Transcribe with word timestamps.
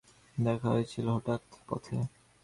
দেখা 0.37 0.67
হইয়াছিল 0.69 1.05
হঠাৎ, 1.15 1.41
পথে! 1.67 1.97